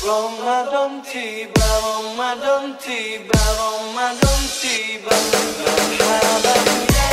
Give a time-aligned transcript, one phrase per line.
[0.00, 7.12] Ramadan tiba, Ramadan tiba, Ramadan tiba Marhaban ya Ramadan, ya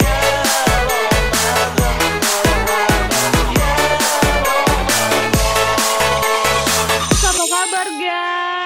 [0.00, 0.16] Ya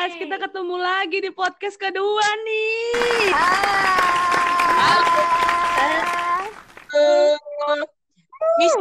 [0.07, 3.35] ya ketemu lagi di podcast kedua nih.
[8.55, 8.75] Miss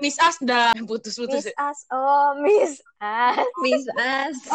[0.00, 1.44] Miss Asda putus-putus.
[1.44, 3.38] Miss As, oh Miss As.
[3.60, 4.34] Miss As.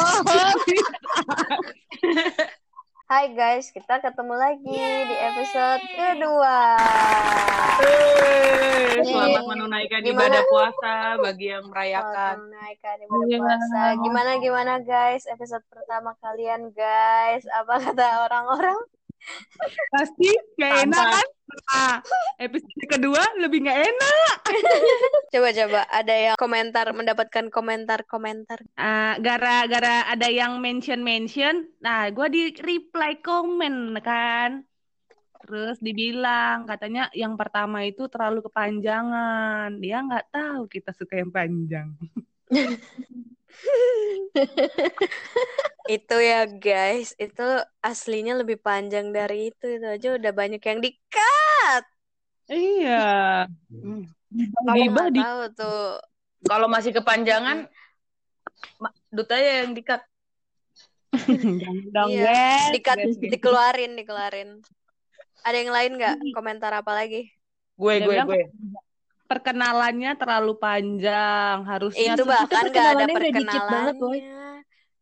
[3.05, 4.72] Hai guys, kita ketemu lagi
[5.04, 6.80] di episode kedua.
[7.82, 10.32] Yeay, Selamat menunaikan Gimana?
[10.32, 12.35] ibadah puasa bagi yang Selamat merayakan.
[12.41, 13.38] menaikkan ibadah Iya.
[13.38, 13.82] puasa.
[13.99, 15.23] Gimana gimana guys?
[15.27, 17.44] Episode pertama kalian guys.
[17.54, 18.80] Apa kata orang-orang?
[19.91, 21.27] Pasti gak enak kan?
[21.72, 22.04] Nah,
[22.40, 24.38] episode kedua lebih gak enak.
[25.34, 28.60] Coba-coba ada yang komentar mendapatkan komentar-komentar.
[28.76, 34.63] Ah, gara-gara ada yang mention-mention, nah gue di reply komen kan.
[35.41, 39.74] Terus dibilang katanya yang pertama itu terlalu kepanjangan.
[39.82, 41.90] Dia nggak tahu kita suka yang panjang.
[45.90, 47.48] Itu ya guys, itu
[47.84, 49.66] aslinya lebih panjang dari itu.
[49.68, 51.84] Itu aja udah banyak yang di-cut.
[52.52, 53.48] Iya.
[54.72, 55.99] Gibah nggak di tahu tuh.
[56.48, 57.70] Kalau masih kepanjangan,
[59.12, 60.02] Duta ya yang dikat.
[61.91, 62.72] dong Iya.
[62.72, 63.20] Di-cut, guys.
[63.20, 64.50] dikeluarin, dikeluarin.
[65.44, 66.16] Ada yang lain nggak?
[66.31, 67.28] Komentar apa lagi?
[67.75, 68.41] Gue gue gue.
[69.31, 73.96] Perkenalannya terlalu panjang harusnya Itu bahkan nggak ada perkenalannya banget.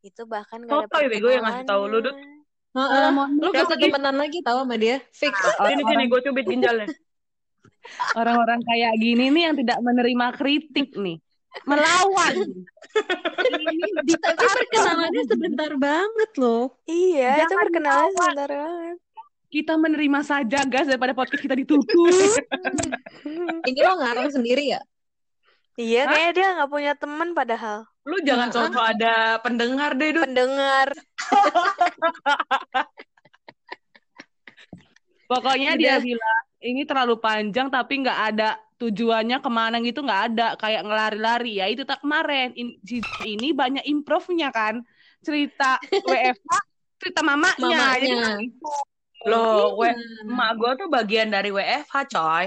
[0.06, 2.00] Itu bahkan nggak ada Sotoy, bego, yang ngasih tahu lu.
[2.06, 3.10] Heeh.
[3.10, 3.90] Mohon Lu bisa sih?
[3.90, 5.02] temenan lagi tahu sama dia.
[5.10, 5.34] Fix.
[5.34, 6.88] Sini sini gue cubit ginjalnya.
[8.14, 11.18] orang-orang kayak gini nih yang tidak menerima kritik nih
[11.66, 12.36] melawan
[14.22, 16.78] Tapi perkenalannya sebentar banget loh.
[16.86, 18.26] Iya, itu Jangan perkenalan ketawa.
[18.30, 18.98] sebentar banget.
[19.50, 21.90] Kita menerima saja guys daripada podcast kita ditutup.
[23.70, 24.82] Ini lo ngarang sendiri ya?
[25.80, 27.88] Iya, kayaknya dia nggak punya teman padahal.
[28.06, 30.28] Lu jangan Nah, sosok ada pendengar deh, Dut.
[30.30, 30.94] Pendengar.
[35.30, 40.60] pokoknya dia bilang ini terlalu panjang tapi nggak ada tujuannya ke mana gitu nggak ada.
[40.60, 41.64] Kayak ngelari-lari.
[41.64, 42.52] Ya itu tak kemarin.
[42.54, 44.84] In- si ini banyak improve-nya kan.
[45.24, 45.80] Cerita
[46.12, 46.54] WFH
[47.00, 48.12] cerita mamanya, jadi
[49.28, 50.32] Loh, we, Hmm.
[50.32, 52.46] emak gue tuh bagian dari WFH, coy.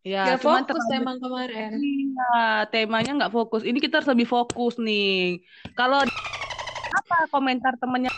[0.00, 1.70] ya Gak cuman fokus terlalu emang kemarin.
[1.76, 2.40] Iya,
[2.72, 3.62] temanya nggak fokus.
[3.68, 5.44] Ini kita harus lebih fokus nih.
[5.76, 8.08] Kalau apa komentar temennya?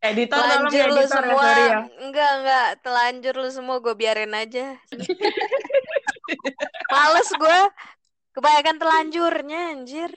[0.00, 1.42] Editor tolong Telanjur ya, lu editor ya, semua.
[1.42, 1.78] sorry ya.
[2.00, 2.68] Enggak, enggak.
[2.80, 4.66] Telanjur lu semua gue biarin aja.
[6.92, 7.60] Males gue.
[8.32, 10.10] Kebanyakan telanjurnya, anjir.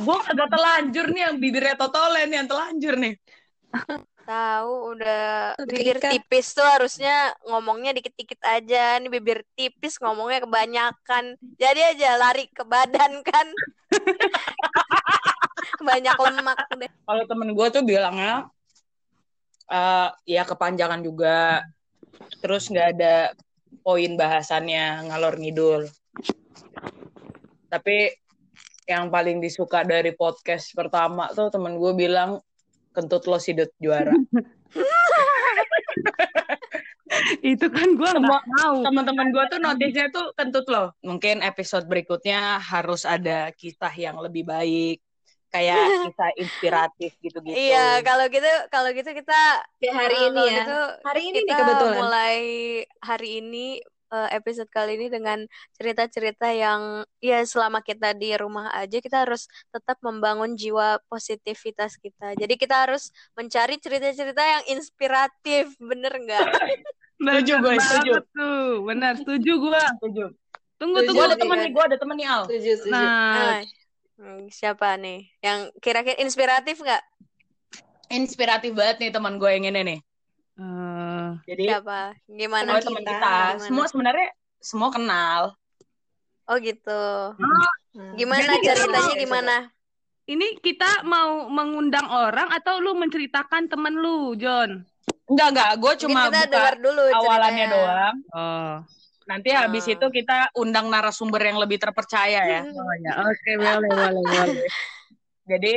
[0.00, 3.14] Gue kagak telanjur nih yang bibirnya totolen yang telanjur nih.
[4.28, 9.00] Tahu udah bibir kan- tipis tuh harusnya ngomongnya dikit-dikit aja.
[9.00, 11.34] Nih bibir tipis ngomongnya kebanyakan.
[11.58, 13.46] Jadi aja lari ke badan kan.
[15.88, 16.90] Banyak lemak udah.
[16.92, 18.46] Kalau temen gue tuh bilangnya
[19.70, 21.64] eh ya kepanjangan juga.
[22.44, 23.34] Terus nggak ada
[23.82, 25.88] poin bahasannya ngalor ngidul.
[27.70, 28.14] Tapi
[28.90, 32.42] yang paling disuka dari podcast pertama tuh temen gue bilang
[32.90, 34.10] kentut lo sidut juara.
[37.42, 38.76] Itu kan gua Semua nggak tahu.
[38.86, 40.94] teman-teman gue tuh notisnya tuh kentut loh.
[41.02, 45.02] Mungkin episode berikutnya harus ada kisah yang lebih baik,
[45.50, 47.54] kayak kisah inspiratif gitu-gitu.
[47.54, 49.40] Iya, kalau gitu kalau gitu kita
[49.78, 50.54] Ya hari eh, ini ya.
[50.62, 51.94] gitu Hari ini nih kita kebetulan.
[51.98, 52.36] mulai
[53.02, 53.66] hari ini
[54.10, 55.38] eh, episode kali ini dengan
[55.72, 62.34] cerita-cerita yang ya selama kita di rumah aja kita harus tetap membangun jiwa positivitas kita.
[62.34, 66.46] Jadi kita harus mencari cerita-cerita yang inspiratif, bener nggak?
[67.20, 68.12] Setuju gue, setuju.
[68.32, 68.80] tuh.
[68.82, 69.82] Benar, setuju gua.
[69.94, 70.24] Setuju.
[70.76, 71.12] Tunggu, Setuju.
[71.12, 71.20] Gue tunggu.
[71.20, 71.42] ada Setuju.
[71.44, 72.42] temen nih, gue ada temen nih Al.
[72.42, 72.92] Setuju, setuju.
[72.96, 73.60] Nah, Nah,
[74.16, 75.20] hmm, siapa nih?
[75.38, 77.02] Yang kira-kira inspiratif nggak?
[78.10, 79.98] Inspiratif banget nih teman gue yang ini nih.
[80.56, 80.99] eh,
[81.42, 82.00] Jadi Siapa?
[82.26, 82.70] Gimana?
[82.70, 83.12] oh, teman kita.
[83.12, 83.64] kita, Gimana?
[83.64, 84.28] semua sebenarnya
[84.58, 85.40] semua kenal.
[86.44, 87.02] Oh gitu.
[87.36, 88.14] Hmm.
[88.14, 89.56] Gimana Jadi kita ceritanya gimana?
[90.26, 94.86] ini kita mau mengundang orang atau lu menceritakan temen lu, John?
[95.26, 97.86] Enggak enggak, gue cuma kita buka dengar dulu awalannya ceritanya.
[97.86, 98.16] doang.
[98.30, 98.74] Oh,
[99.22, 99.92] Nanti habis Ah.
[99.92, 102.60] itu kita undang narasumber yang lebih terpercaya ya.
[102.62, 103.12] oh ya.
[103.22, 104.66] Oke, boleh, boleh, boleh.
[105.50, 105.74] Jadi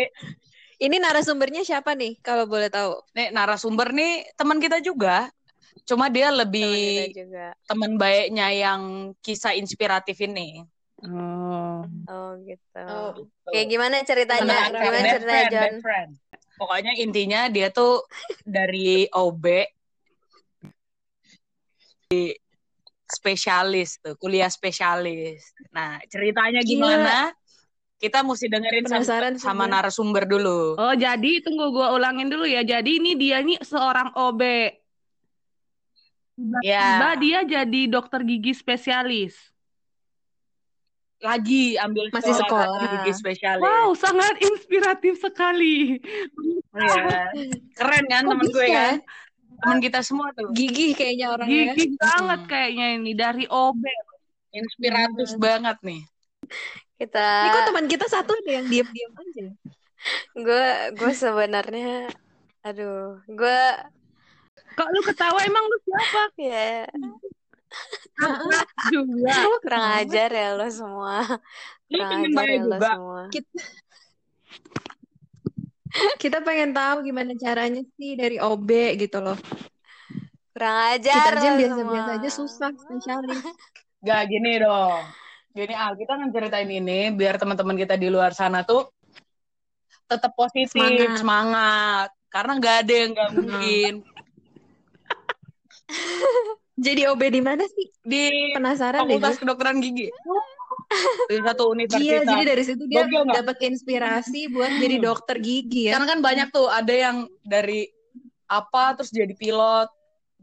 [0.75, 2.97] Ini narasumbernya siapa nih kalau boleh tahu?
[3.13, 5.29] nih narasumber nih teman kita juga.
[5.83, 7.57] Cuma dia lebih juga.
[7.65, 8.81] teman baiknya yang
[9.19, 10.63] kisah inspiratif ini.
[11.03, 11.83] Oh.
[12.07, 12.79] Oh gitu.
[12.87, 13.11] Oh,
[13.51, 14.69] Kayak gimana ceritanya?
[14.71, 15.75] Beneran, Gimana ceritanya friend, John?
[15.83, 16.11] friend.
[16.53, 18.05] Pokoknya intinya dia tuh
[18.45, 19.45] dari OB
[22.07, 22.31] di
[23.03, 25.43] spesialis tuh, kuliah spesialis.
[25.73, 26.69] Nah, ceritanya Gila.
[26.71, 27.15] gimana?
[27.99, 29.71] Kita mesti dengerin sama, Penasaran sama gue.
[29.79, 30.75] narasumber dulu.
[30.75, 32.59] Oh, jadi tunggu gua ulangin dulu ya.
[32.63, 34.41] Jadi ini dia nih seorang OB.
[36.33, 39.37] Tiba Ya, dia jadi dokter gigi spesialis.
[41.19, 42.91] lagi ambil Masih sekolah, sekolah.
[42.99, 43.63] gigi spesialis.
[43.63, 46.03] Wow, sangat inspiratif sekali.
[46.75, 47.31] Iya.
[47.73, 48.75] Keren kan Kok temen gue bisa?
[48.75, 48.95] kan?
[49.55, 50.51] Temen kita semua tuh.
[50.51, 51.71] Gigih kayaknya orangnya.
[51.71, 53.83] Gigi banget kayaknya ini dari OB.
[54.51, 56.01] Inspiratif banget nih.
[56.93, 59.47] Kita Ini kok teman kita satu ada yang diam-diam aja.
[60.35, 60.65] gue
[60.99, 62.11] gue sebenarnya
[62.59, 63.59] aduh gue
[64.73, 66.21] Kok lu ketawa emang lu siapa?
[66.37, 66.85] ya
[68.93, 69.33] Juga.
[69.65, 71.25] Kurang ajar ya lo semua
[71.89, 72.89] Lu kurang ajar ya lo juga.
[72.93, 73.21] semua
[76.17, 79.37] Kita pengen tahu gimana caranya sih dari OB gitu loh.
[80.53, 83.45] kurang Kita ajar aja yang lo biasa-biasa aja susah spesialis.
[84.01, 85.01] Gak gini dong.
[85.53, 88.89] Gini Al, kita ngeceritain ini biar teman-teman kita di luar sana tuh
[90.09, 91.17] tetap positif, Semangat.
[91.21, 92.09] semangat.
[92.33, 93.93] Karena nggak ada yang nggak mungkin.
[96.73, 97.85] Jadi OB di mana sih?
[98.01, 99.41] Di Penasaran deh Fakultas gue.
[99.45, 100.09] Kedokteran Gigi.
[101.29, 102.25] Di satu Iya, universitas.
[102.25, 105.97] jadi dari situ dia dapat inspirasi buat jadi dokter gigi ya.
[105.97, 107.89] Karena kan banyak tuh, ada yang dari
[108.45, 109.89] apa terus jadi pilot.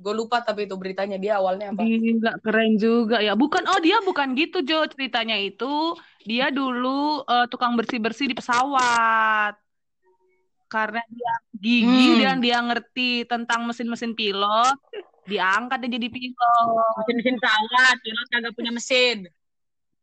[0.00, 1.82] Gue lupa tapi itu beritanya dia awalnya apa.
[1.82, 3.36] Gila, keren juga ya.
[3.36, 5.94] Bukan, oh dia bukan gitu Jo ceritanya itu.
[6.24, 9.54] Dia dulu eh, tukang bersih-bersih di pesawat.
[10.70, 12.22] Karena dia gigi Hmm.
[12.22, 14.78] dan dia ngerti tentang mesin-mesin pilot,
[15.30, 16.94] diangkat dia jadi pilot.
[16.98, 19.18] Mesin-mesin pesawat, pilot kagak punya mesin.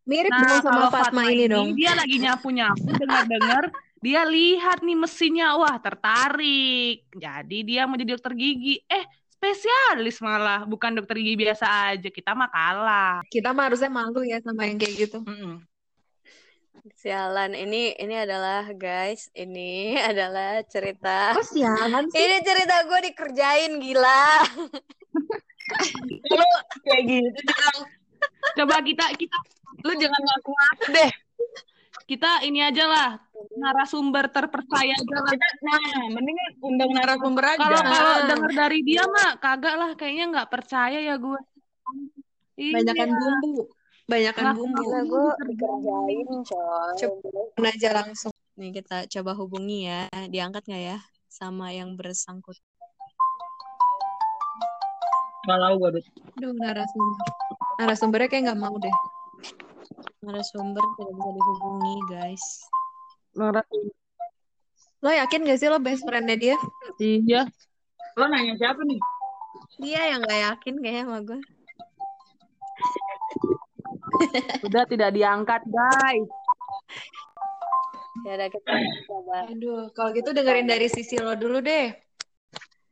[0.07, 1.67] Mirip Nah, dong sama Fatma, Fatma ini ini dong.
[1.75, 3.63] dia lagi nyapu-nyapu, dengar-dengar
[4.05, 7.03] dia lihat nih mesinnya, wah tertarik.
[7.11, 8.79] Jadi dia mau jadi dokter gigi.
[8.87, 12.07] Eh, spesialis malah, bukan dokter gigi biasa aja.
[12.07, 13.19] Kita mah kalah.
[13.27, 15.19] Kita mah harusnya malu ya sama yang kayak gitu.
[15.21, 15.59] Mm-mm.
[16.95, 22.15] sialan ini ini adalah guys ini adalah cerita Kok sialan sih?
[22.15, 24.23] ini cerita gue dikerjain gila
[26.31, 26.45] Lu
[26.81, 27.75] kayak gitu jangan,
[28.55, 29.37] Coba kita kita
[29.79, 31.11] lu jangan ngaku-ngaku deh.
[32.07, 33.09] kita ini aja lah
[33.53, 35.33] narasumber terpercaya aja lah.
[35.61, 35.77] Nah,
[36.09, 37.59] mendingan undang narasumber aja.
[37.59, 38.25] Kalau kalau Ah.
[38.25, 41.39] dengar dari dia mah kagak lah, kayaknya nggak percaya ya gue.
[42.57, 43.19] Banyakan Iya.
[43.19, 43.53] bumbu.
[44.07, 44.83] Banyakan Nah, bumbu.
[44.87, 46.95] gue dikerjain coy
[47.53, 48.31] Coba aja langsung.
[48.55, 50.97] nih kita coba hubungi ya diangkat nggak ya
[51.29, 52.57] sama yang bersangkut
[55.47, 56.05] Kalau gue Dut.
[56.37, 57.25] Aduh, narasumber.
[57.79, 58.97] Narasumbernya kayak nggak mau deh.
[60.17, 62.43] narasumber tidak bisa dihubungi guys
[63.37, 63.95] Narasumber.
[64.99, 66.57] Lo yakin gak sih lo best friend-nya dia?
[66.99, 67.47] Iya.
[68.17, 68.99] Lo nanya siapa nih?
[69.77, 71.39] dia yang nggak yakin kayaknya sama gue
[74.65, 76.25] Sudah tidak diangkat, guys.
[78.25, 78.71] ya kita
[79.05, 81.93] coba Aduh, kalau gitu dengerin dari sisi lo dulu deh.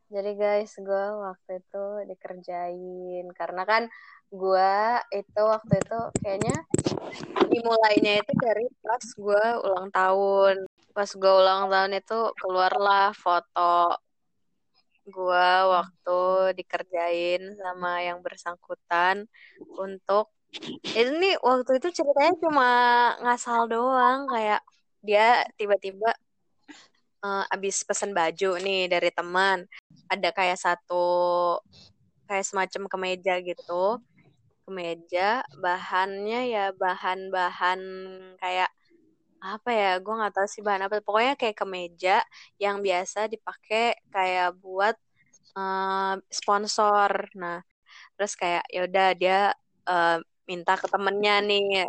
[0.06, 3.84] Jadi guys, gue waktu itu dikerjain karena kan
[4.30, 4.74] gue
[5.14, 6.58] itu waktu itu kayaknya
[7.50, 10.56] dimulainya itu dari pas gue ulang tahun.
[10.94, 13.98] Pas gue ulang tahun itu keluarlah foto
[15.06, 16.22] gue waktu
[16.58, 19.30] dikerjain sama yang bersangkutan
[19.78, 20.34] untuk
[20.98, 22.70] ini waktu itu ceritanya cuma
[23.22, 24.66] ngasal doang kayak
[25.06, 26.10] dia tiba-tiba
[27.26, 29.66] eh, abis pesen baju nih dari teman
[30.14, 31.08] ada kayak satu
[32.30, 34.02] kayak semacam kemeja gitu.
[34.66, 37.82] Kemeja bahannya ya bahan-bahan
[38.42, 38.70] kayak
[39.46, 41.02] apa ya gue nggak tahu sih bahan apa.
[41.06, 42.18] Pokoknya kayak kemeja
[42.62, 44.96] yang biasa dipakai kayak buat
[45.58, 47.12] eh, sponsor.
[47.38, 47.62] Nah
[48.18, 49.40] terus kayak ya udah dia
[49.90, 50.18] eh,
[50.50, 51.86] minta ke temennya nih.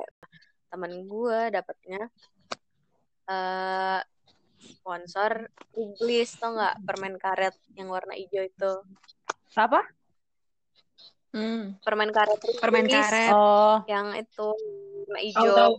[0.72, 2.00] Temen gue dapetnya
[3.26, 4.00] eh
[4.60, 8.72] sponsor Iglis tau nggak permen karet yang warna hijau itu
[9.56, 9.80] Apa?
[11.32, 13.32] Hmm, permen karet permen Iglis karet.
[13.32, 14.48] Oh, yang itu
[15.04, 15.74] warna hijau tahu.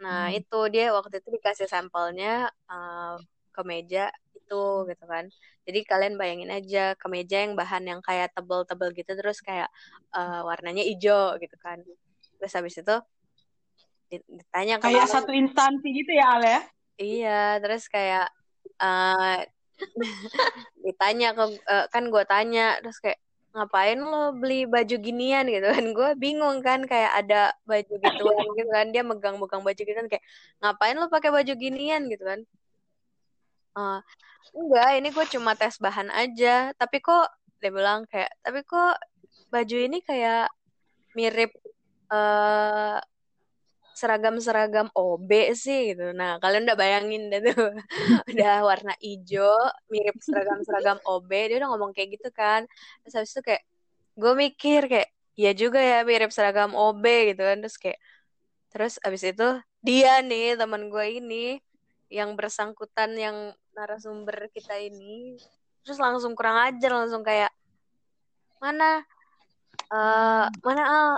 [0.00, 3.14] nah itu dia waktu itu dikasih sampelnya eh,
[3.52, 4.08] kemeja
[4.38, 5.26] itu gitu kan
[5.66, 9.68] jadi kalian bayangin aja kemeja yang bahan yang kayak tebel-tebel gitu terus kayak
[10.14, 11.78] eh, warnanya hijau gitu kan
[12.40, 12.96] terus habis itu
[14.10, 16.60] di- ditanya ke Kayak satu instansi gitu ya, Al ya?
[17.00, 17.28] Iya,
[17.62, 18.24] terus kayak
[18.82, 19.38] eh
[20.84, 23.18] ditanya ke eh, kan gue tanya terus kayak
[23.54, 25.44] ngapain lo beli baju ginian?
[25.54, 25.84] Gitu kan.
[25.96, 27.36] Gue bingung kan kayak ada
[27.70, 28.86] baju gituan gitu kan.
[28.94, 30.24] Dia megang-megang baju gitu kan kayak
[30.62, 32.02] ngapain lo pakai baju ginian?
[32.12, 32.40] Gitu kan.
[33.80, 33.98] Eh,
[34.58, 36.72] enggak ini gue cuma tes bahan aja.
[36.80, 37.26] Tapi kok
[37.60, 38.96] dia bilang kayak tapi kok
[39.52, 40.48] baju ini kayak
[41.16, 41.50] mirip
[42.12, 42.98] eh
[44.00, 46.16] seragam-seragam OB sih gitu.
[46.16, 47.76] Nah, kalian udah bayangin dah tuh.
[48.32, 49.52] udah warna hijau,
[49.92, 51.30] mirip seragam-seragam OB.
[51.52, 52.64] Dia udah ngomong kayak gitu kan.
[53.04, 53.62] Terus habis itu kayak
[54.16, 57.04] gue mikir kayak iya juga ya mirip seragam OB
[57.36, 57.60] gitu kan.
[57.60, 57.98] Terus kayak
[58.72, 59.48] terus habis itu
[59.84, 61.58] dia nih teman gue ini
[62.10, 63.36] yang bersangkutan yang
[63.74, 65.38] narasumber kita ini
[65.86, 67.50] terus langsung kurang ajar langsung kayak
[68.60, 69.02] mana
[69.90, 71.08] eh mana Al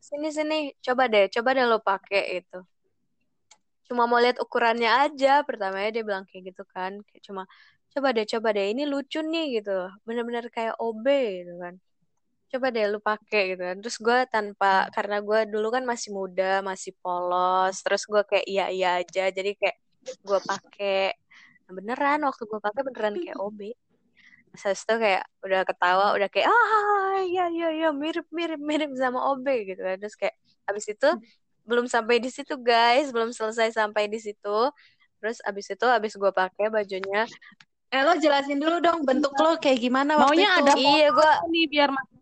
[0.00, 0.58] sini sini.
[0.80, 2.58] Coba deh coba deh lo pakai itu.
[3.86, 5.44] Cuma mau lihat ukurannya aja.
[5.44, 6.92] Pertamanya dia bilang kayak gitu kan.
[7.06, 7.42] Kayak cuma
[7.92, 8.66] coba deh coba deh.
[8.72, 9.78] Ini lucu nih gitu.
[10.08, 11.06] Bener-bener kayak OB
[11.44, 11.74] gitu kan.
[12.50, 13.76] Coba deh lu pakai gitu kan.
[13.82, 17.76] Terus gue tanpa karena gue dulu kan masih muda masih polos.
[17.84, 19.28] Terus gue kayak iya iya aja.
[19.30, 19.76] Jadi kayak
[20.24, 21.14] gue pakai.
[21.68, 23.89] Nah, beneran waktu gue pakai beneran kayak OB
[24.56, 29.18] Terus itu kayak udah ketawa, udah kayak ah iya iya iya mirip mirip mirip sama
[29.30, 29.96] OB gitu kan.
[30.02, 30.34] Terus kayak
[30.68, 31.06] habis itu
[31.68, 34.48] belum sampai di situ guys, belum selesai sampai di situ.
[35.20, 37.28] Terus habis itu habis gue pakai bajunya,
[37.90, 40.60] Eh lo jelasin dulu dong bentuk lo kayak gimana waktu Maunya itu.
[40.62, 42.18] ada iya gue nih biar masuk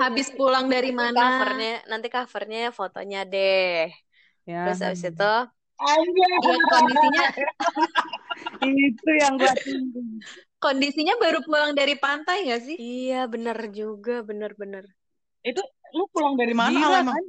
[0.00, 1.20] Habis pulang dari mana?
[1.20, 3.92] covernya nanti covernya fotonya deh.
[4.46, 4.64] ya.
[4.64, 5.32] Terus habis itu
[5.80, 7.24] Iya kondisinya
[8.88, 10.00] itu yang gue tunggu.
[10.60, 12.76] Kondisinya baru pulang dari pantai gak sih?
[12.76, 14.84] iya bener juga bener-bener.
[15.40, 15.60] Itu
[15.96, 17.24] lu pulang dari mana Gila, kan?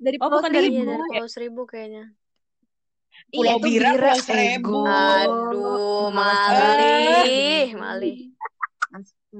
[0.00, 0.64] Dari Oh, Pulau bukan Seribu.
[0.64, 2.04] dari Iya dari Pulau Seribu kayaknya.
[3.30, 4.74] Pulau Iya, Bira, Bira, Pulau Seribu.
[4.88, 8.16] Aduh, malih, malih.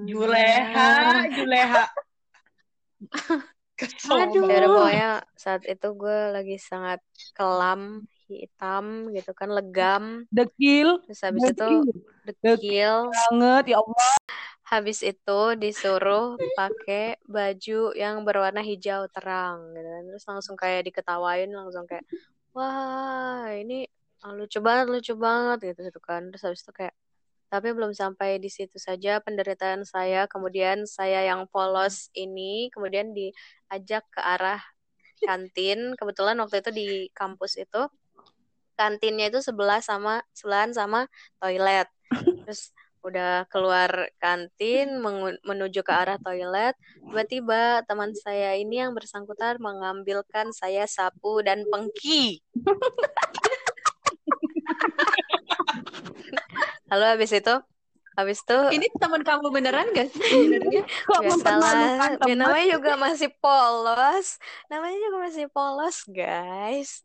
[0.08, 0.88] Juleha,
[1.34, 1.82] Juleha.
[3.80, 4.44] Kesel Aduh.
[4.52, 5.08] Ya pokoknya
[5.40, 7.00] saat itu gue lagi sangat
[7.36, 7.80] kelam,
[8.38, 10.04] hitam gitu kan, legam.
[10.30, 11.70] Dekil Terus habis itu
[12.22, 13.10] dekil.
[13.10, 14.14] banget ya Allah.
[14.70, 20.02] Habis itu disuruh pakai baju yang berwarna hijau terang gitu kan.
[20.06, 22.06] Terus langsung kayak diketawain, langsung kayak
[22.54, 23.90] wah ini
[24.22, 26.30] ah, lucu banget, lucu banget gitu, gitu kan.
[26.30, 26.94] Terus habis itu kayak
[27.50, 30.30] tapi belum sampai di situ saja penderitaan saya.
[30.30, 34.62] Kemudian saya yang polos ini kemudian diajak ke arah
[35.18, 35.98] kantin.
[35.98, 37.90] Kebetulan waktu itu di kampus itu
[38.80, 41.04] kantinnya itu sebelah sama sebelahan sama
[41.36, 41.84] toilet.
[42.48, 45.00] Terus udah keluar kantin
[45.44, 52.44] menuju ke arah toilet, tiba-tiba teman saya ini yang bersangkutan mengambilkan saya sapu dan pengki.
[56.92, 57.54] Lalu habis itu,
[58.18, 60.82] habis itu Ini teman kamu beneran gak sih sebenarnya?
[61.08, 62.36] Kok mempermalukan ya, teman?
[62.36, 64.36] namanya juga masih polos,
[64.68, 67.00] namanya juga masih polos guys.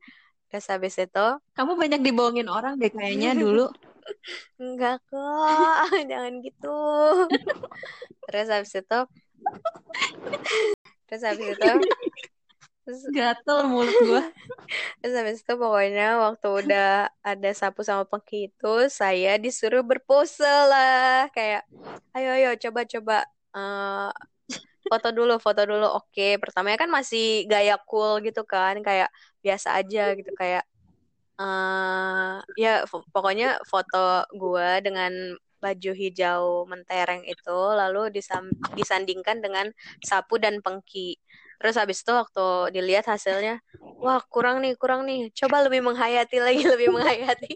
[0.64, 3.68] Habis itu, Kamu banyak dibohongin orang deh kayaknya dulu.
[4.56, 5.76] enggak kok,
[6.12, 6.80] jangan gitu.
[8.30, 9.00] Terus habis itu,
[11.08, 11.72] terus habis itu,
[12.86, 14.24] terus Gatel mulut gua.
[15.02, 16.88] Terus habis itu pokoknya waktu udah
[17.22, 21.62] ada sapu sama pengki itu saya disuruh berpose lah kayak
[22.18, 23.16] ayo ayo coba coba
[23.54, 24.10] eh,
[24.90, 29.10] foto dulu foto dulu oke pertamanya kan masih gaya cool gitu kan kayak
[29.46, 30.64] biasa aja gitu kayak
[31.36, 35.12] eh ya pokoknya foto gua dengan
[35.60, 39.68] baju hijau mentereng itu lalu disam- disandingkan dengan
[40.04, 41.18] sapu dan pengki.
[41.60, 43.60] Terus habis itu waktu dilihat hasilnya
[44.04, 45.34] wah kurang nih kurang nih.
[45.34, 47.52] Coba lebih menghayati lagi lebih menghayati.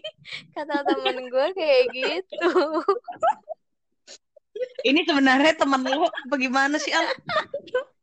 [0.56, 2.50] Kata temen gue kayak gitu.
[4.80, 7.06] Ini sebenarnya temen lu bagaimana sih Al?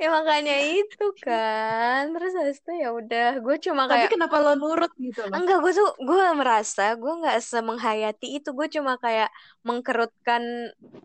[0.00, 2.12] ya makanya itu kan.
[2.14, 5.38] Terus habis itu ya udah gue cuma Tapi kayak kenapa lo nurut gitu loh?
[5.38, 8.48] enggak gue tuh gue merasa gue nggak semenghayati itu.
[8.52, 9.28] Gue cuma kayak
[9.66, 10.42] mengkerutkan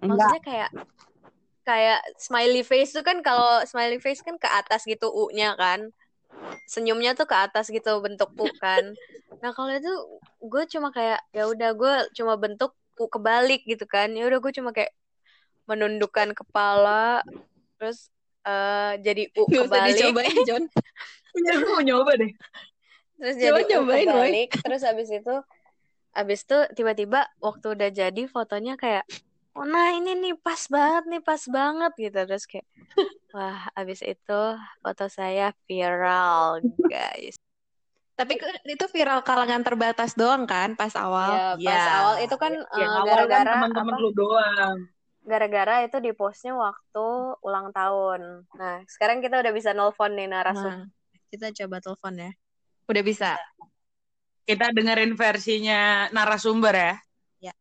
[0.02, 0.32] Enggak.
[0.32, 0.70] maksudnya kayak
[1.68, 5.92] kayak smiley face tuh kan kalau smiley face kan ke atas gitu U-nya kan.
[6.68, 8.96] Senyumnya tuh ke atas gitu bentuk U kan.
[9.44, 9.92] Nah kalau itu
[10.42, 14.12] gue cuma kayak ya udah gue cuma bentuk U kebalik gitu kan.
[14.16, 14.92] Ya udah gue cuma kayak
[15.68, 17.22] menundukkan kepala
[17.78, 18.10] terus
[18.48, 20.64] eh, jadi U Gak usah kebalik dicobain John.
[21.38, 22.32] Ya, gue mau nyoba deh.
[23.14, 24.10] terus Coba jadi U cobain, Boy.
[24.10, 25.36] kebalik terus habis itu
[26.12, 29.06] habis itu tiba-tiba waktu udah jadi fotonya kayak
[29.54, 32.66] oh nah ini nih pas banget nih pas banget gitu terus kayak
[33.34, 34.42] wah habis itu
[34.82, 37.38] foto saya viral guys
[38.14, 38.34] Tapi
[38.66, 41.38] itu viral kalangan terbatas doang kan pas awal.
[41.62, 41.94] ya pas Ya.
[42.02, 44.78] awal itu kan eh, awal kan gara-gara teman-teman lu doang.
[45.28, 47.08] Gara-gara itu di postnya waktu
[47.44, 48.48] ulang tahun.
[48.56, 50.88] Nah, sekarang kita udah bisa nelpon nih narasumber.
[50.88, 52.32] Nah, kita coba telepon ya.
[52.88, 53.36] Udah bisa.
[54.48, 56.96] Kita dengerin versinya narasumber ya.
[57.52, 57.54] Ya.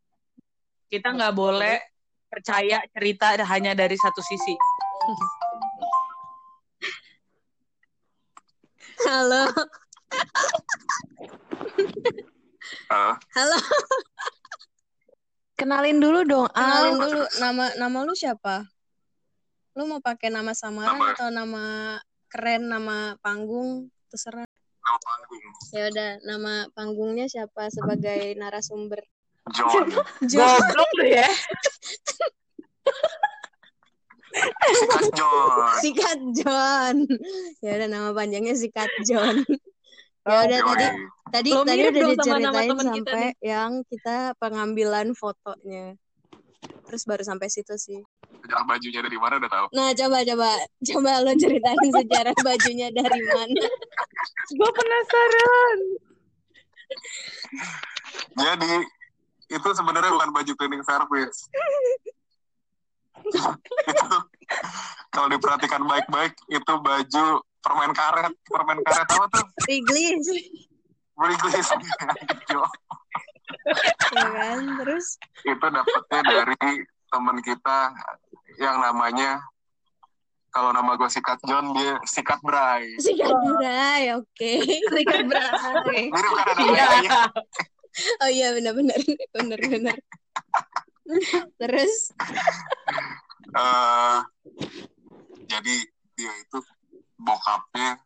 [0.86, 1.82] Kita nggak boleh
[2.30, 4.54] percaya cerita hanya dari satu sisi.
[9.02, 9.50] Halo.
[12.86, 13.58] Halo, Halo.
[15.56, 16.46] Kenalin dulu dong.
[16.52, 17.00] Kenalin Al.
[17.00, 18.68] dulu nama nama lu siapa?
[19.72, 21.64] Lu mau pakai nama samaran Nama- atau nama
[22.28, 23.88] keren, nama panggung?
[24.08, 24.44] Terserah.
[24.44, 25.40] nama panggung.
[25.74, 29.00] Ya udah, nama panggungnya siapa sebagai narasumber?
[29.56, 29.88] John.
[30.22, 31.26] Goblok lu ya.
[34.76, 35.50] Sikat John.
[35.80, 36.96] Sikat John.
[37.60, 39.42] Ya udah nama panjangnya Sikat John.
[40.26, 40.86] Ya udah tadi
[41.30, 45.94] tadi Lo tadi udah dong sama diceritain nama-teman kita sampai yang kita pengambilan fotonya.
[46.90, 48.02] Terus baru sampai situ sih.
[48.42, 49.66] Sejarah bajunya dari mana udah tahu.
[49.70, 50.50] Nah, coba coba
[50.82, 53.66] coba lo ceritain sejarah bajunya dari mana.
[54.58, 55.78] Gue penasaran.
[58.34, 58.74] Jadi
[59.46, 61.38] itu sebenarnya bukan baju cleaning service.
[63.90, 64.16] itu
[65.10, 67.26] kalau diperhatikan baik-baik itu baju
[67.66, 69.46] permen karet, permen karet apa tuh?
[69.66, 70.26] Wrigley's.
[71.18, 71.68] Wrigley's.
[74.14, 74.58] ya kan?
[74.86, 75.06] Terus
[75.42, 76.70] itu dapetnya dari
[77.10, 77.90] teman kita
[78.62, 79.42] yang namanya
[80.54, 82.96] kalau nama gue sikat John dia sikat Bray.
[83.02, 84.52] sikat Bray, oke.
[84.94, 86.08] Sikat Bray.
[86.08, 86.62] Mirip kan ada
[87.02, 87.20] Iya.
[88.24, 89.00] Oh iya benar-benar
[89.32, 89.98] benar-benar.
[91.60, 91.94] Terus
[93.56, 94.18] eh
[95.48, 95.74] jadi
[96.16, 96.58] dia itu
[97.16, 97.96] bokapnya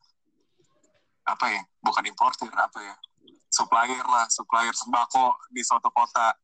[1.27, 2.95] apa ya bukan importir apa ya
[3.51, 6.35] supplier lah supplier sembako di suatu kota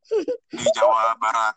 [0.50, 1.54] di Jawa Barat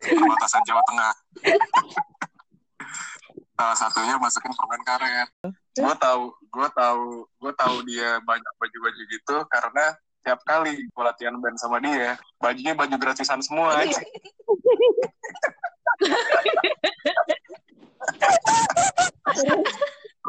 [0.00, 1.12] perbatasan Jawa Tengah.
[3.60, 5.28] Salah satunya masukin permen karet.
[5.76, 11.32] Gue tahu gue tahu gue tahu dia banyak baju-baju gitu karena tiap kali gue latihan
[11.40, 13.96] band sama dia bajunya baju gratisan semua aja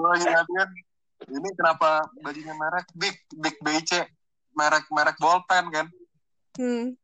[0.02, 0.70] gue lagi latihan
[1.30, 4.02] ini kenapa bajunya merek big big BC
[4.52, 5.86] merek merek bolpen kan
[6.58, 6.98] hmm,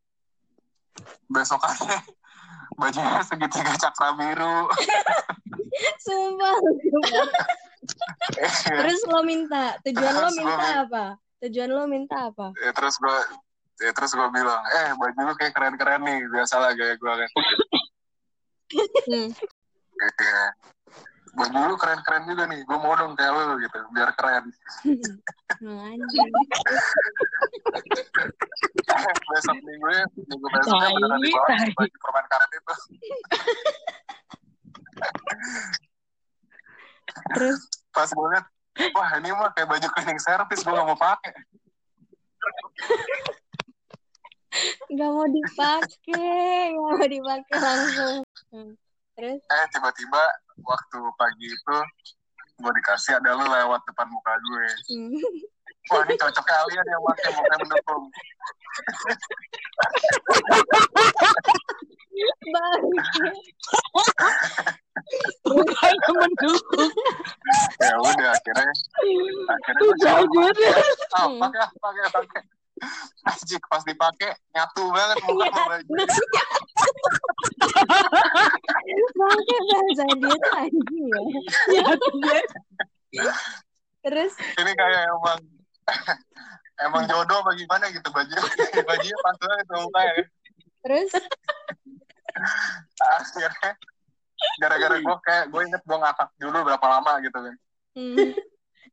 [1.30, 2.02] besokannya
[2.82, 4.66] bajunya segitiga cakra biru
[6.06, 6.56] sumpah.
[8.68, 11.06] Terus lo minta, tujuan lo Terus gua minta min- apa?
[11.46, 12.48] Tujuan lo minta apa?
[12.60, 13.18] ya terus gue
[13.80, 17.30] ya terus gue bilang eh baju lu kayak keren keren nih biasalah gaya gue kan
[19.08, 19.32] Hmm.
[21.38, 22.60] Kayak baju lu keren keren juga nih.
[22.65, 23.78] Gue mau dong kayak lu gitu.
[23.93, 24.43] Biar keren.
[29.28, 31.69] Besok minggunya minggu besoknya beneran dibawa tai.
[31.76, 32.73] baju permen karet itu.
[37.36, 37.60] Terus?
[37.91, 38.45] Pas gue liat
[38.95, 41.34] wah ini mah kayak baju cleaning service gue gak mau pakai.
[44.89, 48.23] Nggak mau dipakai, nggak mau dipakai langsung.
[49.17, 50.23] Terus eh tiba-tiba
[50.62, 51.77] waktu pagi itu
[52.58, 55.17] gue dikasih ada lu lewat depan muka gue hmm.
[55.93, 58.06] wah ini cocok kalian yang pakai muka mendukung
[62.47, 63.30] Bangke.
[65.45, 66.91] Bukannya mendukung.
[67.77, 68.73] ya udah akhirnya
[69.49, 70.58] akhirnya gue jauh banget.
[71.13, 71.41] ah Hmm.
[71.41, 72.41] pakai ah, pakai pakai
[73.25, 75.93] Anjing pas dipakai nyatu banget muka sama baju
[79.38, 81.21] Bangke bahasa dia tuh anjing ya.
[81.69, 81.86] Ya,
[83.13, 83.32] dia.
[84.02, 85.39] Terus ini kayak emang
[86.82, 88.34] emang jodoh bagaimana gitu baju
[88.88, 90.28] bajunya pas banget sama mukanya kan.
[90.86, 91.12] terus
[93.02, 93.71] akhirnya
[94.62, 97.56] gara-gara gue kayak gue inget gue ngakak dulu berapa lama gitu kan
[97.97, 98.30] hmm.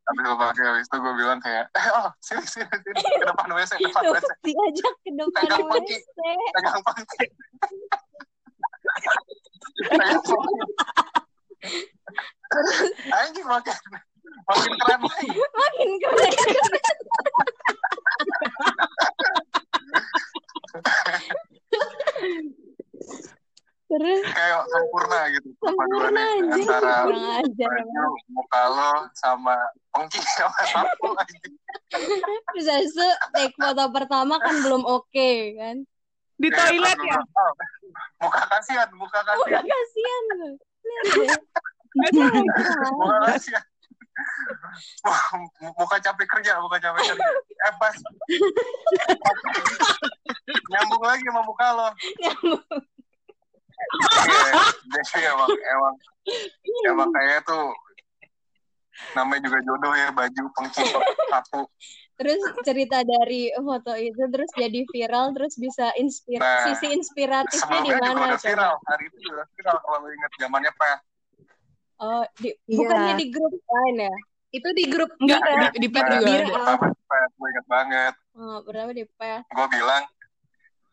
[0.04, 3.48] habis gue pakai habis itu gue bilang kayak eh oh sini sini sini ke depan
[3.52, 5.44] WC ke depan WC diajak ke depan.
[5.84, 6.16] WC.
[6.56, 7.26] Pegang panci.
[13.18, 13.74] Anjing makin
[14.44, 16.32] makin keren lagi Makin keren.
[23.84, 26.66] Terus kayak sempurna gitu sempurna anjing.
[26.66, 29.54] antara baju muka lo sama
[29.94, 31.14] pengki sama sapu
[32.50, 35.76] Terus habis itu take foto pertama kan belum oke kan.
[36.44, 37.16] Di Kayak toilet ya.
[37.16, 37.52] "Oh,
[38.28, 40.24] muka kasihan muka Udah kasihan.
[42.92, 43.64] muka kasihan.
[45.08, 45.22] Wah,
[45.74, 47.24] muka capek kerja, muka capek kerja.
[47.64, 47.96] Eh pas
[50.68, 51.88] nyambung lagi sama muka lo.
[54.24, 54.52] Iya,
[54.86, 55.94] jadi emang emang.
[56.88, 57.72] Emang kayak tuh
[59.18, 61.66] namanya juga jodoh ya baju pengcipta satu
[62.14, 67.90] Terus cerita dari foto itu terus jadi viral terus bisa inspir Nah, sisi inspiratifnya di
[67.90, 68.46] sebelumnya juga mana coba?
[68.46, 70.98] viral hari itu juga viral kalau lu inget zamannya peh
[71.96, 72.76] Oh, di, Iya.
[72.76, 74.14] bukannya di grup lain ya?
[74.50, 75.70] Itu di grup Enggak, Bira.
[75.70, 76.36] di, di pet juga Bira.
[76.36, 76.52] ada.
[76.52, 76.92] pertama di
[77.34, 79.42] gue inget banget Oh, berapa di PES?
[79.48, 80.04] gue bilang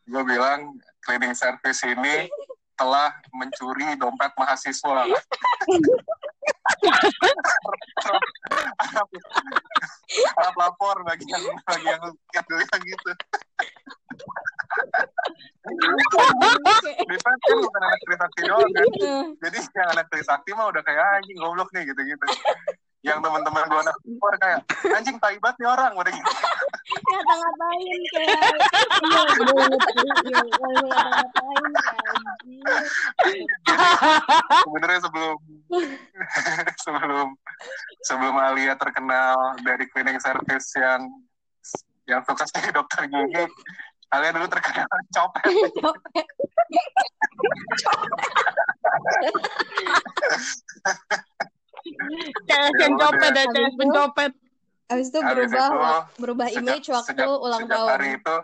[0.02, 2.26] gue bilang cleaning service ini
[2.74, 5.06] telah mencuri dompet mahasiswa
[10.36, 13.10] harap lapor bagi yang bagi yang yang gitu
[15.62, 18.88] pet kan bukan anak trisakti doang kan.
[19.38, 22.26] Jadi yang anak trisakti mah udah kayak "Ah, anjing goblok nih gitu gitu
[23.02, 24.62] yang teman-teman gue anak luar kayak
[24.94, 26.30] anjing taibat nih orang udah gitu.
[27.02, 28.38] Ngata-ngatain kayak
[29.02, 32.66] iya udah ngata-ngatain iya udah ngata-ngatain anjir.
[34.62, 35.36] sebenarnya sebelum
[36.86, 37.28] sebelum
[38.02, 41.06] sebelum Alia terkenal dari cleaning service yang
[42.04, 43.44] yang suka jadi dokter gigi
[44.08, 45.72] Alia dulu terkenal copet CS
[52.46, 53.34] Ya pencopet udah.
[53.34, 54.30] dan CS pencopet.
[54.86, 57.88] Abis itu berubah itu, berubah sejak- image waktu sejak- ulang sejak tahun.
[57.88, 58.36] hari itu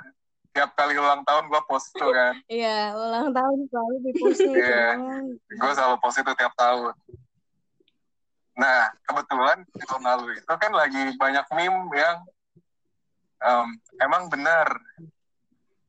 [0.48, 4.86] tiap kali ulang tahun gue post tuh kan Iya, ulang tahun selalu di itu Iya.
[4.96, 5.26] doang.
[5.36, 6.94] gue selalu post itu tiap tahun
[8.58, 12.16] nah kebetulan tahun lalu itu kan lagi banyak meme yang
[13.38, 13.68] em,
[14.02, 14.66] emang benar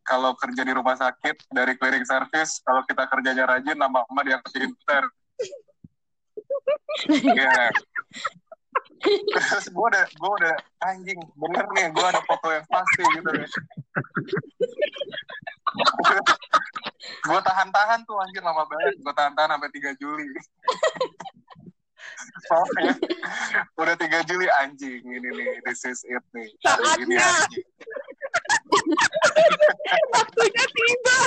[0.05, 5.10] kalau kerja di rumah sakit dari cleaning service kalau kita kerjanya rajin lama-lama dia pinter
[7.10, 7.71] Iya.
[9.32, 13.47] Terus gue udah, gue udah anjing, bener nih, gue ada foto yang pasti gitu ya.
[17.29, 20.27] gue tahan-tahan tuh anjir lama banget, gue tahan-tahan sampai 3 Juli.
[22.47, 22.93] Soalnya
[23.82, 26.49] udah 3 Juli anjing ini nih, this is it nih.
[26.63, 27.19] Saatnya.
[27.19, 27.60] anjing.
[30.13, 31.17] Waktunya tiba.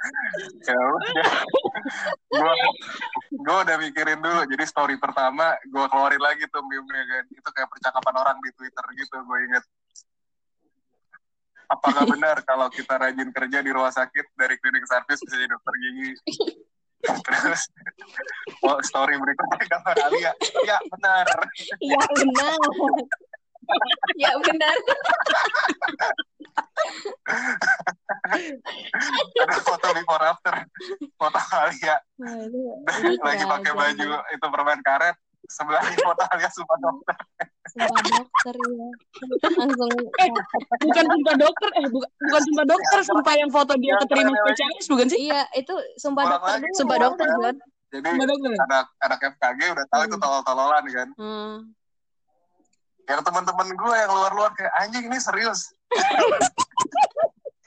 [0.64, 1.30] ya udah
[2.30, 2.54] gue
[3.36, 7.68] gue udah mikirin dulu jadi story pertama gue keluarin lagi tuh meme kan itu kayak
[7.68, 9.64] percakapan orang di twitter gitu gue inget
[11.70, 15.74] apakah benar kalau kita rajin kerja di rumah sakit dari cleaning service bisa jadi dokter
[15.78, 16.10] gigi
[18.66, 20.32] oh, story berikutnya gambar Alia
[20.66, 20.78] ya.
[20.92, 21.26] Benar.
[21.80, 22.58] Iya benar.
[24.18, 24.76] ya benar.
[29.40, 30.54] ada foto before after.
[31.16, 31.96] Foto Alia
[33.10, 35.16] itu lagi pakai baju itu permen karet
[35.50, 37.16] sebelahnya foto Alia sumpah dokter
[37.66, 38.88] Sumpah dokter ya.
[39.54, 39.90] Langsung
[40.80, 44.42] Bukan sumpah dokter, eh bukan bukan sumpah dokter, sumpah yang foto dia Yang keterima keren
[44.42, 45.18] spesialis bukan sih?
[45.26, 46.62] Iya, itu sumpah Orang dokter lagi.
[46.64, 46.78] dulu.
[46.78, 47.56] Sumpah dokter kan?
[47.90, 48.50] jadi Sumpah dokter.
[48.60, 51.56] anak anak FKG udah tahu itu tolol-tololan kan Hmm.
[53.04, 55.74] yang teman-teman gue yang luar-luar kayak anjing ini serius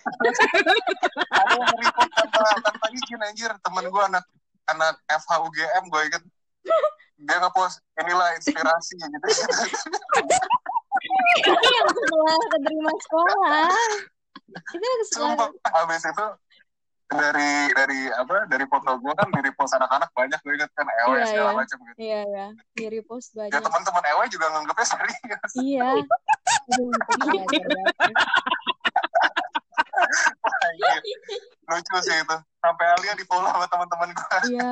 [0.03, 4.23] ada yang report tanpa tanpa izin anjir temen gue anak
[4.65, 6.23] anak FHUGM gue inget
[7.23, 9.27] dia ngepost inilah inspirasi gitu
[11.35, 13.67] Itu yang setelah keterima sekolah.
[14.69, 16.25] Itu yang setelah sumpah habis itu
[17.05, 21.13] dari dari apa dari foto gue kan di repost anak-anak banyak gue inget kan ewe
[21.13, 21.57] Iya, segala iya.
[21.59, 23.61] macam gitu Iya ya, di repost ya banyak.
[23.61, 25.89] teman-teman ewe juga nganggepnya serius Iya.
[30.63, 30.97] Anjir.
[31.63, 34.69] lucu sih itu sampai Alia di follow sama teman-teman gue Iya.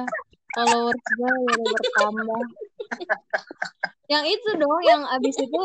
[0.52, 2.42] Followers gue udah bertambah.
[4.12, 5.64] yang itu dong, yang abis itu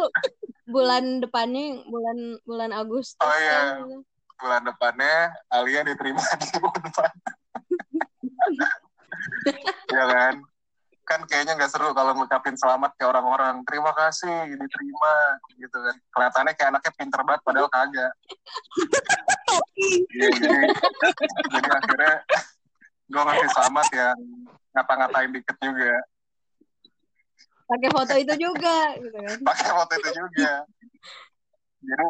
[0.66, 3.82] bulan depannya bulan bulan Agustus Oh, iya.
[3.82, 4.02] kan.
[4.36, 7.12] bulan depannya Alia diterima di Unpad.
[9.90, 10.34] ya kan?
[11.06, 13.62] Kan kayaknya nggak seru kalau ngucapin selamat ke orang-orang.
[13.62, 15.14] Terima kasih, diterima
[15.54, 15.96] gitu kan.
[16.10, 18.12] Kelihatannya kayak anaknya pinter banget, padahal kagak.
[19.76, 20.58] Iya, jadi,
[21.52, 22.14] jadi akhirnya
[23.06, 24.18] gue ngasih selamat yang
[24.76, 25.94] ngata-ngatain dikit juga.
[27.66, 29.38] Pakai foto itu juga gitu kan.
[29.42, 30.52] Pakai foto itu juga.
[31.86, 32.06] Jadi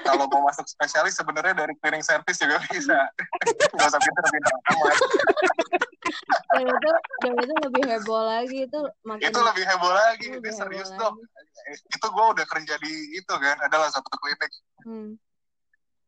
[0.00, 2.98] kalau mau masuk spesialis sebenarnya dari cleaning service juga bisa.
[3.78, 4.96] Gak usah pinter-pinter amat.
[6.56, 10.36] Dan itu dan itu lebih heboh lagi itu makin itu lebih heboh lagi Itu ini
[10.40, 11.16] lebih serius dong
[11.68, 15.12] itu gue udah kerja di itu kan adalah satu klinik Hmm.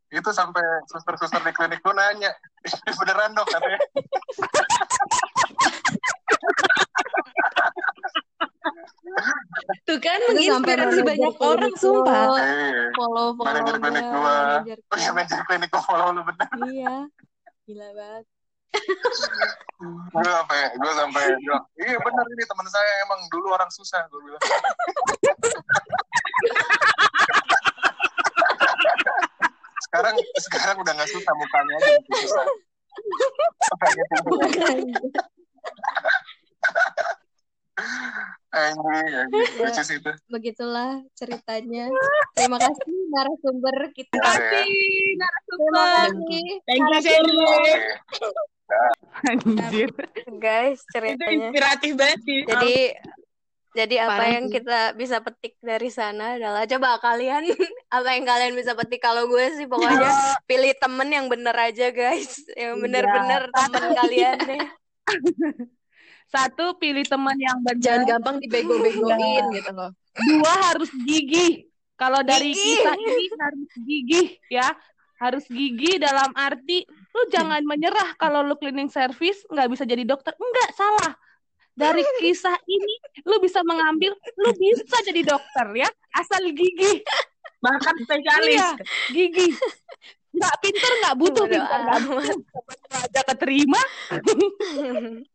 [0.08, 2.32] itu sampai suster-suster di klinik gue nanya
[2.96, 3.80] beneran dok katanya
[9.88, 12.32] Tuh kan menginspirasi banyak orang sumpah.
[12.96, 14.18] follow follow manajer klinik gue
[14.76, 16.48] oh manajer klinik gue follow lu bener.
[16.68, 16.96] Iya.
[17.68, 18.24] Gila banget.
[19.82, 24.20] Gue sampai gue sampai bilang iya benar ini teman saya emang dulu orang susah gue
[24.22, 24.40] bilang.
[29.90, 32.46] Sekarang sekarang udah nggak susah mukanya aja yang susah.
[34.24, 35.04] Mukanya
[38.52, 41.88] anjing anjing lucu sih itu Begitulah ceritanya.
[42.36, 44.12] Terima kasih narasumber kita.
[44.12, 44.60] Gitu.
[45.48, 46.46] Terima kasih.
[46.68, 47.36] Thank you, Sherry.
[47.38, 47.74] Oke.
[49.58, 49.88] Anjir.
[50.36, 51.32] guys Itu ceritanya.
[51.48, 52.40] inspiratif banget sih.
[52.44, 52.76] Jadi
[53.72, 54.54] jadi apa Parah yang sih.
[54.54, 57.48] kita bisa petik dari sana adalah coba kalian
[57.96, 60.12] apa yang kalian bisa petik kalau gue sih pokoknya
[60.44, 62.82] pilih temen yang bener aja guys yang Iya.
[62.84, 64.60] bener-bener temen kalian deh
[66.32, 68.08] Satu pilih teman yang Jangan benar.
[68.16, 69.90] gampang dibego-begoin gitu loh.
[70.16, 71.68] Dua harus gigih.
[71.94, 72.80] Kalau dari Gigih.
[72.80, 74.68] kisah ini harus gigih ya.
[75.20, 80.32] Harus gigih dalam arti lu jangan menyerah kalau lu cleaning service nggak bisa jadi dokter.
[80.34, 81.12] Enggak, salah.
[81.72, 82.94] Dari kisah ini
[83.28, 85.88] lu bisa mengambil lu bisa jadi dokter ya.
[86.16, 87.04] Asal gigih.
[87.62, 88.56] Bahkan spesialis.
[88.56, 88.68] Iya,
[89.12, 89.52] gigih.
[90.32, 91.78] Nggak pinter, nggak butuh pinter.
[91.86, 92.40] Nggak butuh.
[93.04, 93.80] aja keterima.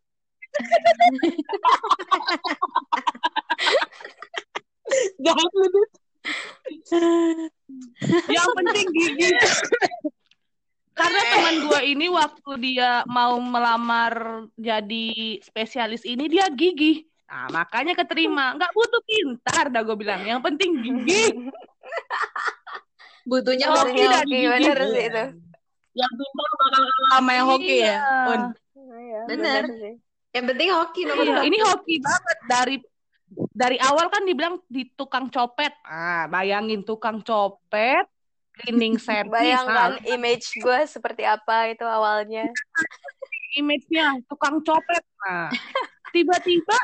[5.26, 5.91] Jahat lu, Dit.
[8.32, 9.36] Yang penting gigih.
[10.98, 17.06] Karena teman gua ini waktu dia mau melamar jadi spesialis ini dia gigih.
[17.28, 18.56] Nah, makanya keterima.
[18.56, 20.24] Nggak butuh pintar, dah gue bilang.
[20.24, 21.52] Yang penting gigih.
[23.28, 24.48] Butuhnya hoki Hoki, dan gigih.
[24.48, 25.24] bener sih itu
[25.91, 27.84] Yang pintar bakal kalah sama yang hoki ya.
[27.84, 28.00] Iya.
[28.32, 28.41] Un.
[28.88, 29.63] Iya, Bener.
[29.67, 29.96] sih.
[30.36, 32.76] Yang penting hoki nomor Iya, ini hoki banget dari
[33.52, 35.74] dari awal kan dibilang di tukang copet.
[35.84, 38.06] Ah, bayangin tukang copet,
[38.56, 39.32] cleaning service.
[39.34, 42.48] bayangkan Nah, image gue seperti apa itu awalnya
[43.60, 45.04] image-nya tukang copet.
[45.26, 45.50] Nah,
[46.13, 46.78] tiba-tiba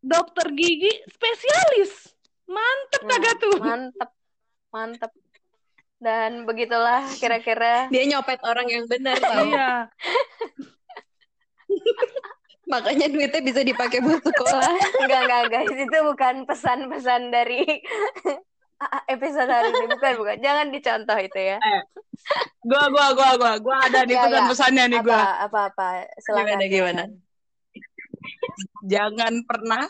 [0.00, 2.14] dokter gigi spesialis.
[2.46, 3.56] Mantep Hmm, kagak tuh?
[3.58, 4.10] mantep
[4.70, 5.12] mantep
[5.96, 9.44] dan begitulah kira-kira Dia nyopet orang yang benar tau.
[9.48, 9.70] Iya.
[12.66, 14.70] Makanya duitnya bisa dipakai buat sekolah.
[15.00, 17.62] enggak enggak guys itu bukan pesan-pesan dari
[19.08, 21.58] episode hari ini bukan bukan jangan dicontoh itu ya
[22.60, 24.24] Gua, gua, gua, gua, gua ada di Iya, iya.
[24.26, 25.22] pesan-pesannya nih apa gua.
[25.40, 25.86] apa apa
[26.18, 27.02] silakan Gimana, gimana?
[28.82, 29.82] Jangan pernah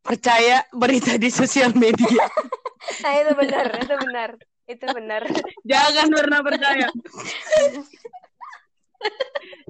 [0.00, 2.24] percaya berita di sosial media.
[3.04, 4.30] nah itu benar itu benar
[4.64, 5.22] itu benar
[5.62, 6.88] Jangan pernah percaya.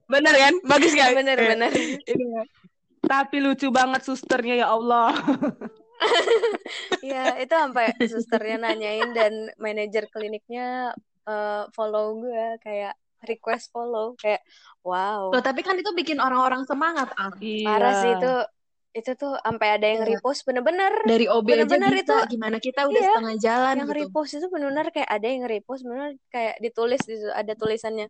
[0.07, 0.55] Bener kan?
[0.65, 1.13] Bagus kan?
[1.15, 1.71] benar Eh, benar
[2.07, 2.43] ini ya.
[3.01, 5.13] Tapi lucu banget susternya ya Allah.
[7.03, 14.39] ya itu sampai susternya nanyain dan manajer kliniknya eh, follow gue kayak request follow kayak
[14.81, 17.35] wow Loh, tapi kan itu bikin orang-orang semangat, Al.
[17.39, 17.67] Iya.
[17.67, 18.33] parah sih itu
[18.89, 20.11] itu tuh sampai ada yang Iya.
[20.17, 22.03] repost bener-bener Dari OB aja Bener-bener bisa.
[22.03, 23.99] itu- Gimana kita udah Iya, setengah jalan yang gitu.
[24.01, 28.07] repost itu benar-benar kayak ada yang repost benar kayak ditulis ada tulisannya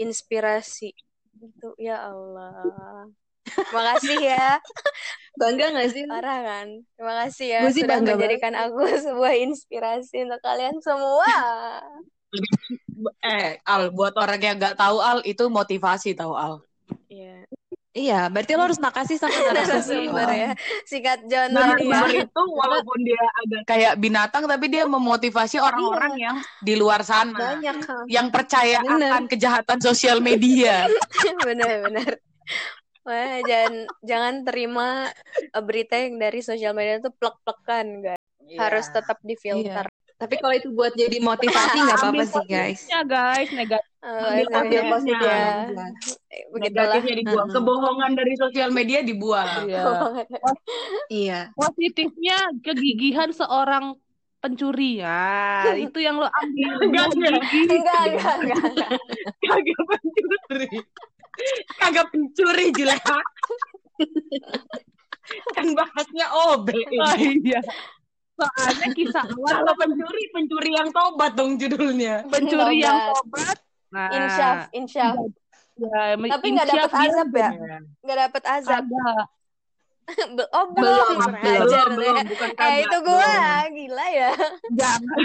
[0.00, 0.96] inspirasi.
[1.36, 3.04] Itu ya Allah.
[3.46, 4.56] Makasih ya.
[5.40, 6.04] Bangga gak sih?
[6.08, 6.68] parah kan?
[6.98, 11.32] Terima kasih ya Gue sih sudah bangga menjadikan aku sebuah inspirasi untuk kalian semua.
[13.24, 16.60] Eh, Al, buat orang yang nggak tahu Al, itu motivasi tahu Al.
[17.06, 17.46] Iya
[17.90, 19.66] Iya, berarti lo harus makasih sama narasumber.
[19.66, 20.50] narasumber ya
[20.86, 26.14] sikat John Nah, tadi ya itu walaupun dia agak kayak binatang, tapi dia memotivasi orang-orang
[26.14, 27.58] yang di luar sana.
[27.58, 28.06] Banyak.
[28.06, 29.10] Yang percaya Bener.
[29.10, 30.86] akan kejahatan sosial media.
[31.46, 32.22] benar-benar
[33.00, 33.74] Wah, jangan
[34.04, 35.08] jangan terima
[35.40, 38.22] eh, berita yang dari sosial media itu plek-plekan guys
[38.58, 39.86] harus tetap difilter
[40.20, 42.80] Tapi kalau itu buat jadi motivasi nggak apa-apa sih, guys.
[42.92, 43.88] Ya guys, negatif.
[44.00, 44.88] Eh, Ambil ambil positifnya.
[44.88, 47.46] positif ya begitulah Negatifnya dibuang.
[47.48, 47.56] Mm-mm.
[47.56, 49.48] Kebohongan dari sosial media dibuang.
[49.64, 49.82] Iya.
[51.08, 51.40] Iya.
[51.56, 53.96] Positifnya kegigihan seorang
[54.40, 55.00] pencuri.
[55.00, 56.70] Ya, itu yang lo ambil.
[56.84, 57.32] Enggak, enggak.
[57.40, 58.90] enggak enggak enggak, enggak.
[59.40, 60.68] Kagak pencuri.
[61.80, 63.18] Kagak pencuri Juleha.
[65.56, 66.68] kan bahasnya OB.
[66.72, 67.60] Oh iya.
[68.40, 72.24] Soalnya kisah awal Kalau pencuri, pencuri yang tobat dong judulnya.
[72.24, 73.16] pencuri yang Tobat.
[73.20, 73.58] tobat.
[73.90, 75.14] Nah, insyaf insyaf
[75.74, 77.50] ya, tapi nggak dapat azab ya
[78.06, 78.84] nggak dapat azab.
[80.36, 82.22] Be- oh belum Belum, belum, belum, ya.
[82.26, 83.78] bukan eh itu gua belum.
[83.78, 84.30] gila ya
[84.74, 85.18] Jangan.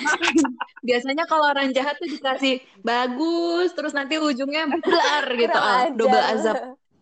[0.88, 5.92] Biasanya kalau orang jahat tuh dikasih bagus, terus nanti ujungnya blar gitu, ajar.
[5.92, 6.56] Double azab.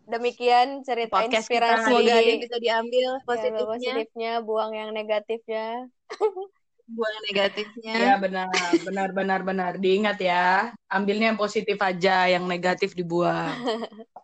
[0.08, 1.68] Demikian cerita Podcast kita.
[1.68, 3.66] inspirasi Semoga ada yang bisa diambil Ya, positifnya.
[3.68, 5.66] positifnya buang yang negatifnya
[6.88, 7.92] buang yang negatifnya.
[7.94, 8.48] Ya benar,
[8.80, 9.72] benar, benar, benar.
[9.76, 10.48] Diingat ya,
[10.88, 13.52] ambilnya yang positif aja, yang negatif dibuang.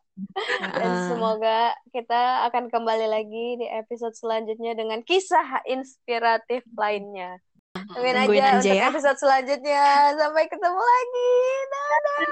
[0.63, 1.11] Dan Ah.
[1.11, 1.59] semoga
[1.91, 7.37] kita akan kembali lagi di episode selanjutnya dengan kisah inspiratif lainnya.
[7.75, 8.89] Tungguin Tungguin aja, aja untuk ya.
[8.89, 9.85] episode selanjutnya.
[10.15, 11.33] Sampai ketemu lagi.
[11.69, 12.23] Dadah.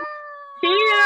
[0.62, 1.04] Iya.